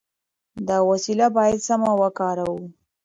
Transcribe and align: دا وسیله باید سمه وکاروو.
دا 0.67 0.77
وسیله 0.89 1.27
باید 1.37 1.59
سمه 1.67 1.91
وکاروو. 2.01 2.59